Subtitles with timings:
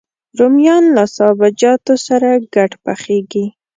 [0.39, 3.45] رومیان له سابهجاتو سره ګډ پخېږي